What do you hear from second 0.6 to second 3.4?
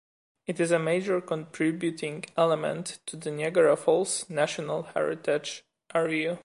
a major contributing element to the